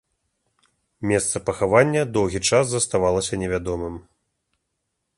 [1.11, 4.05] Месца пахавання доўгі час заставалася невядомым.